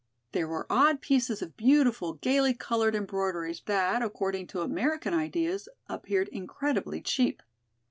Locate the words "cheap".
7.03-7.43